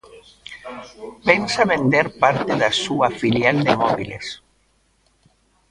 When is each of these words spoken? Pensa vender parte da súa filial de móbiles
Pensa 1.27 1.63
vender 1.73 2.07
parte 2.23 2.51
da 2.61 2.71
súa 2.83 3.07
filial 3.21 3.57
de 3.67 3.73
móbiles 3.81 4.25